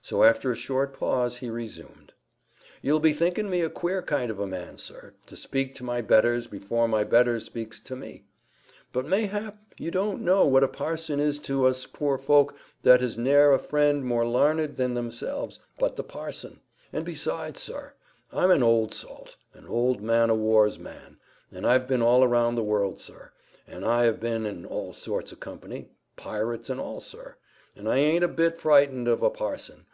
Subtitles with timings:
[0.00, 2.12] So after a short pause, he resumed—
[2.82, 6.02] "You'll be thinking me a queer kind of a man, sir, to speak to my
[6.02, 8.26] betters before my betters speaks to me.
[8.92, 13.16] But mayhap you don't know what a parson is to us poor folk that has
[13.16, 16.60] ne'er a friend more larned than theirselves but the parson.
[16.92, 17.94] And besides, sir,
[18.30, 23.00] I'm an old salt,—an old man o' war's man,—and I've been all round the world,
[23.00, 23.32] sir;
[23.66, 27.36] and I ha' been in all sorts o' company, pirates and all, sir;
[27.74, 29.86] and I aint a bit frightened of a parson.